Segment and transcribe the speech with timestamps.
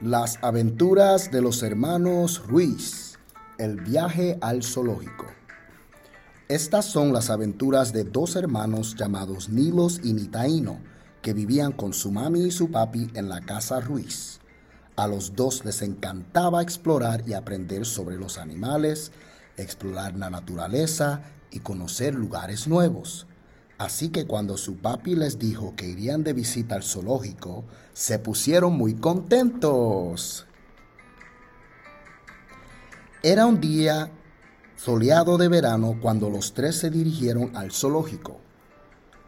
[0.00, 3.18] Las aventuras de los hermanos Ruiz.
[3.58, 5.26] El viaje al zoológico.
[6.46, 10.78] Estas son las aventuras de dos hermanos llamados Nilos y Nitaíno,
[11.20, 14.38] que vivían con su mami y su papi en la casa Ruiz.
[14.94, 19.10] A los dos les encantaba explorar y aprender sobre los animales,
[19.56, 23.26] explorar la naturaleza y conocer lugares nuevos.
[23.78, 28.76] Así que cuando su papi les dijo que irían de visita al zoológico, se pusieron
[28.76, 30.46] muy contentos.
[33.22, 34.10] Era un día
[34.76, 38.40] soleado de verano cuando los tres se dirigieron al zoológico.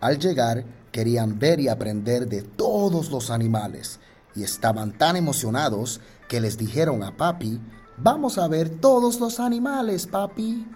[0.00, 3.98] Al llegar, querían ver y aprender de todos los animales
[4.34, 7.60] y estaban tan emocionados que les dijeron a papi,
[7.96, 10.66] vamos a ver todos los animales, papi.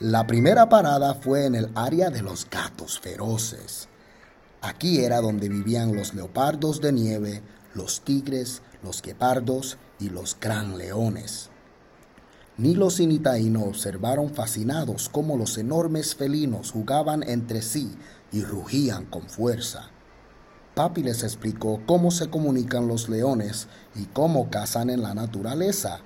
[0.00, 3.88] La primera parada fue en el área de los gatos feroces.
[4.60, 7.42] Aquí era donde vivían los leopardos de nieve,
[7.74, 11.50] los tigres, los guepardos y los gran leones.
[12.58, 17.96] Nilos y Nitaíno observaron fascinados cómo los enormes felinos jugaban entre sí
[18.30, 19.90] y rugían con fuerza.
[20.76, 26.02] Papi les explicó cómo se comunican los leones y cómo cazan en la naturaleza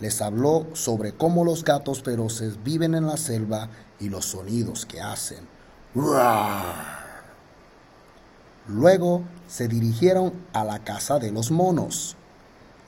[0.00, 5.00] les habló sobre cómo los gatos feroces viven en la selva y los sonidos que
[5.00, 5.38] hacen.
[8.68, 12.16] Luego se dirigieron a la casa de los monos.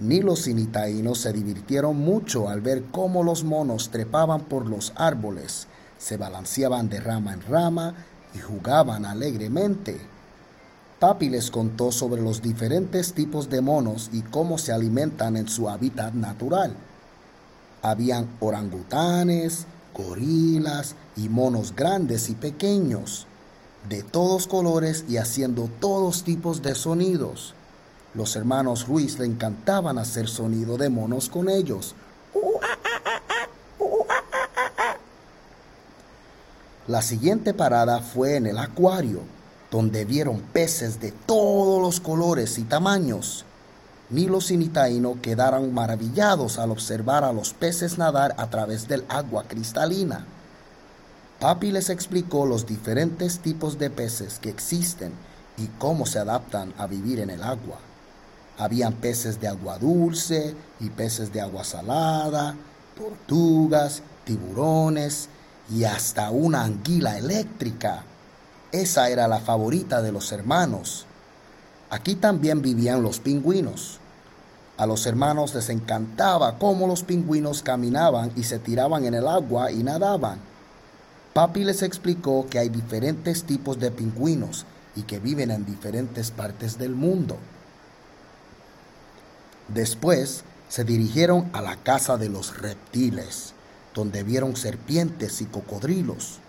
[0.00, 5.66] Ni los sinitaínos se divirtieron mucho al ver cómo los monos trepaban por los árboles,
[5.98, 7.94] se balanceaban de rama en rama
[8.34, 10.00] y jugaban alegremente.
[11.00, 15.68] Papi les contó sobre los diferentes tipos de monos y cómo se alimentan en su
[15.68, 16.76] hábitat natural.
[17.82, 23.26] Habían orangutanes, gorilas y monos grandes y pequeños,
[23.88, 27.54] de todos colores y haciendo todos tipos de sonidos.
[28.14, 31.94] Los hermanos Ruiz le encantaban hacer sonido de monos con ellos.
[36.88, 39.20] La siguiente parada fue en el acuario,
[39.70, 43.44] donde vieron peces de todos los colores y tamaños.
[44.10, 49.44] Nilos y Nitaíno quedaron maravillados al observar a los peces nadar a través del agua
[49.46, 50.24] cristalina.
[51.40, 55.12] Papi les explicó los diferentes tipos de peces que existen
[55.58, 57.78] y cómo se adaptan a vivir en el agua.
[58.56, 62.56] Habían peces de agua dulce y peces de agua salada,
[62.96, 65.28] tortugas, tiburones
[65.70, 68.04] y hasta una anguila eléctrica.
[68.72, 71.06] Esa era la favorita de los hermanos.
[71.90, 73.98] Aquí también vivían los pingüinos.
[74.76, 79.72] A los hermanos les encantaba cómo los pingüinos caminaban y se tiraban en el agua
[79.72, 80.38] y nadaban.
[81.32, 86.78] Papi les explicó que hay diferentes tipos de pingüinos y que viven en diferentes partes
[86.78, 87.38] del mundo.
[89.68, 93.54] Después se dirigieron a la casa de los reptiles,
[93.94, 96.40] donde vieron serpientes y cocodrilos.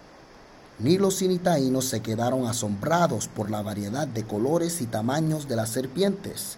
[0.80, 5.70] Ni los sinitaínos se quedaron asombrados por la variedad de colores y tamaños de las
[5.70, 6.58] serpientes.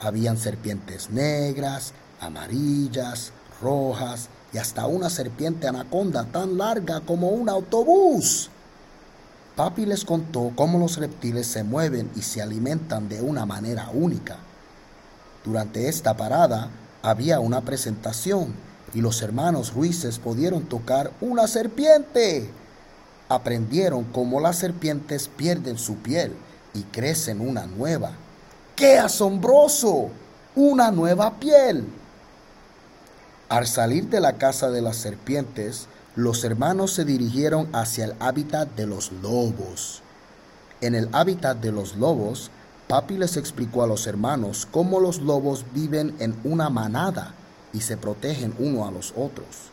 [0.00, 3.32] Habían serpientes negras, amarillas,
[3.62, 8.50] rojas y hasta una serpiente anaconda tan larga como un autobús.
[9.54, 14.38] Papi les contó cómo los reptiles se mueven y se alimentan de una manera única.
[15.44, 16.70] Durante esta parada
[17.02, 18.52] había una presentación
[18.94, 22.50] y los hermanos Ruices pudieron tocar una serpiente
[23.28, 26.34] aprendieron cómo las serpientes pierden su piel
[26.74, 28.12] y crecen una nueva.
[28.74, 30.10] ¡Qué asombroso!
[30.54, 31.84] Una nueva piel.
[33.48, 38.68] Al salir de la casa de las serpientes, los hermanos se dirigieron hacia el hábitat
[38.74, 40.02] de los lobos.
[40.80, 42.50] En el hábitat de los lobos,
[42.88, 47.34] Papi les explicó a los hermanos cómo los lobos viven en una manada
[47.72, 49.70] y se protegen uno a los otros.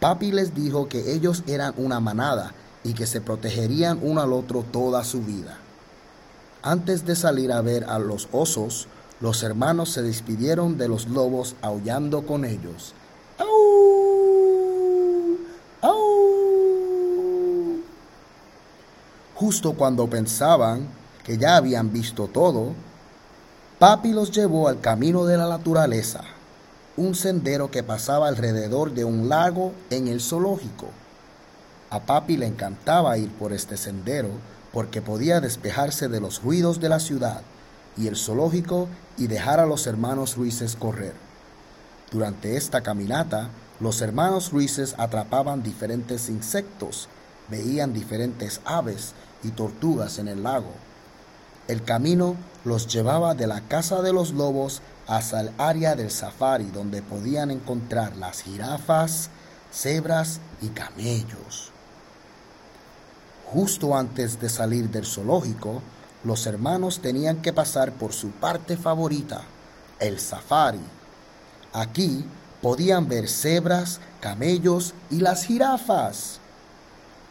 [0.00, 4.64] Papi les dijo que ellos eran una manada y que se protegerían uno al otro
[4.72, 5.58] toda su vida.
[6.62, 8.88] Antes de salir a ver a los osos,
[9.20, 12.94] los hermanos se despidieron de los lobos aullando con ellos.
[13.38, 13.46] ¡Au!
[15.82, 15.98] ¡Au!
[19.34, 20.88] Justo cuando pensaban
[21.24, 22.72] que ya habían visto todo,
[23.78, 26.22] Papi los llevó al camino de la naturaleza
[27.00, 30.88] un sendero que pasaba alrededor de un lago en el zoológico.
[31.88, 34.28] A papi le encantaba ir por este sendero
[34.70, 37.40] porque podía despejarse de los ruidos de la ciudad
[37.96, 38.86] y el zoológico
[39.16, 41.14] y dejar a los hermanos Ruices correr.
[42.10, 43.48] Durante esta caminata,
[43.80, 47.08] los hermanos Ruices atrapaban diferentes insectos,
[47.48, 50.74] veían diferentes aves y tortugas en el lago.
[51.70, 52.34] El camino
[52.64, 57.52] los llevaba de la casa de los lobos hasta el área del safari donde podían
[57.52, 59.30] encontrar las jirafas,
[59.72, 61.70] cebras y camellos.
[63.52, 65.80] Justo antes de salir del zoológico,
[66.24, 69.42] los hermanos tenían que pasar por su parte favorita,
[70.00, 70.80] el safari.
[71.72, 72.24] Aquí
[72.60, 76.40] podían ver cebras, camellos y las jirafas.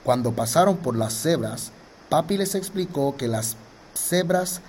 [0.06, 1.74] Cuando pasaron por las cebras,
[2.08, 3.58] Papi les explicó que las
[4.00, 4.62] cebras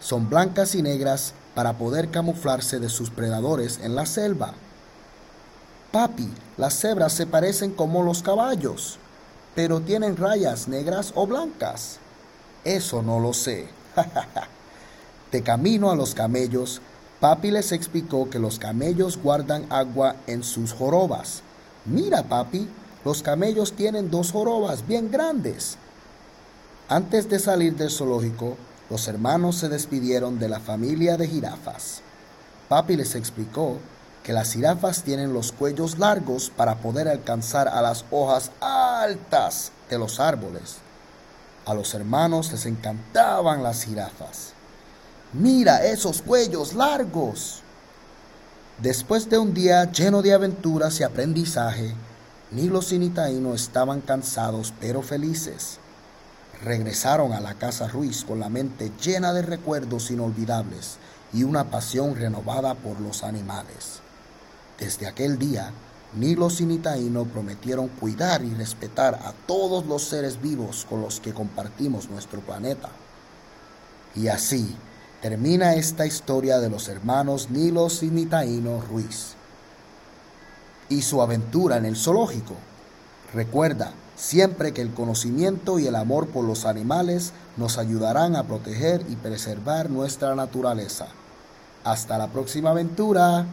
[0.00, 4.54] son blancas y negras para poder camuflarse de sus predadores en la selva.
[5.92, 8.98] Papi, las cebras se parecen como los caballos,
[9.54, 11.98] pero tienen rayas negras o blancas.
[12.64, 13.68] Eso no lo sé.
[15.32, 16.80] de camino a los camellos,
[17.20, 21.42] Papi les explicó que los camellos guardan agua en sus jorobas.
[21.84, 22.66] Mira, papi,
[23.04, 25.76] los camellos tienen dos jorobas bien grandes.
[26.90, 28.56] Antes de salir del zoológico,
[28.90, 32.00] los hermanos se despidieron de la familia de jirafas.
[32.68, 33.76] Papi les explicó
[34.24, 39.98] que las jirafas tienen los cuellos largos para poder alcanzar a las hojas altas de
[39.98, 40.78] los árboles.
[41.64, 44.54] A los hermanos les encantaban las jirafas.
[45.32, 47.62] Mira esos cuellos largos.
[48.78, 51.94] Después de un día lleno de aventuras y aprendizaje,
[52.50, 55.78] Nilo y Nitaíno estaban cansados pero felices.
[56.62, 60.98] Regresaron a la casa Ruiz con la mente llena de recuerdos inolvidables
[61.32, 64.00] y una pasión renovada por los animales.
[64.78, 65.72] Desde aquel día,
[66.14, 71.32] Nilo y Nitaíno prometieron cuidar y respetar a todos los seres vivos con los que
[71.32, 72.90] compartimos nuestro planeta.
[74.14, 74.76] Y así,
[75.22, 79.34] termina esta historia de los hermanos Nilos y Nitaíno Ruiz
[80.90, 82.54] y su aventura en el zoológico.
[83.32, 89.02] Recuerda siempre que el conocimiento y el amor por los animales nos ayudarán a proteger
[89.08, 91.06] y preservar nuestra naturaleza.
[91.84, 93.46] Hasta la próxima aventura.